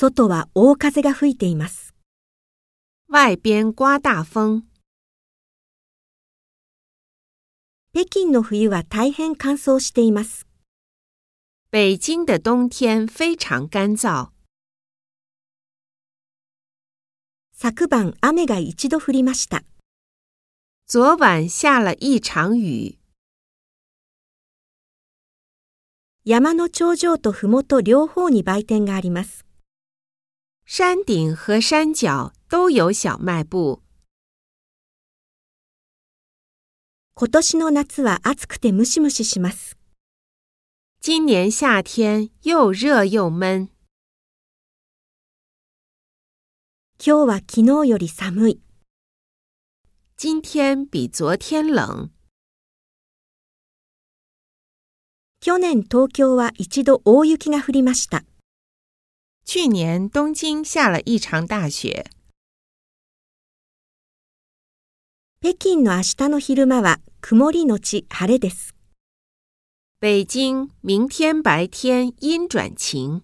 [0.00, 1.92] 外は大風が吹いています。
[3.10, 4.62] 外边刮大风。
[7.92, 10.46] 北京の冬は大変乾燥しています。
[11.72, 14.28] 北京的冬天非常干燥。
[17.52, 19.64] 昨晩雨が一度降りました。
[20.86, 23.00] 昨晚下了一场雨。
[26.24, 29.47] 山の頂上と麓両方に売店があります。
[30.70, 33.82] 山顶和山脚都有小卖部。
[37.14, 39.78] 今年の夏は暑くてムシムシします。
[41.00, 43.70] 今年夏天又热又闷。
[47.02, 48.60] 今日は昨日より寒い。
[50.18, 52.10] 今天比昨天冷。
[55.40, 58.22] 去年東京は一度大雪が降りました。
[59.50, 62.04] 去年东京下了一场大雪。
[65.40, 68.74] 北京の明日の昼間は曇りのち晴れです。
[70.02, 73.22] 北京明天白天阴转晴。